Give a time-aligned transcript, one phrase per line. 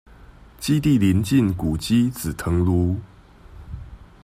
[0.59, 2.95] 基地鄰近古蹟「紫藤廬」